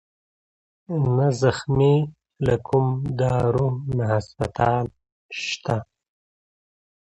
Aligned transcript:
نه 1.15 1.27
زخمى 1.41 1.95
له 2.45 2.55
کوم 2.67 2.87
دارو 3.19 3.69
نه 3.97 4.03
هسپتال 4.13 4.85
شت 5.43 5.65